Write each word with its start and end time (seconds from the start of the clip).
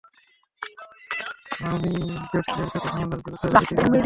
আমি 1.65 1.91
জেটসদের 2.31 2.67
সাথে 2.73 2.87
ঝামেলার 2.87 3.19
দ্রুতই 3.23 3.47
ইতি 3.55 3.65
করে 3.69 3.83
ফেলবো। 3.83 3.97